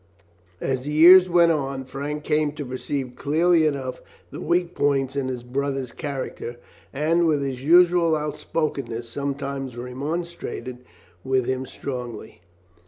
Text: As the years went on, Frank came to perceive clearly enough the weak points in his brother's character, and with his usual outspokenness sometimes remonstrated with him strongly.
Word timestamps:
As 0.59 0.81
the 0.85 0.91
years 0.91 1.29
went 1.29 1.51
on, 1.51 1.83
Frank 1.85 2.23
came 2.23 2.53
to 2.53 2.65
perceive 2.65 3.15
clearly 3.15 3.67
enough 3.67 4.01
the 4.31 4.41
weak 4.41 4.73
points 4.73 5.15
in 5.15 5.27
his 5.27 5.43
brother's 5.43 5.91
character, 5.91 6.55
and 6.91 7.27
with 7.27 7.43
his 7.43 7.63
usual 7.63 8.15
outspokenness 8.15 9.07
sometimes 9.07 9.77
remonstrated 9.77 10.79
with 11.23 11.45
him 11.45 11.67
strongly. 11.67 12.41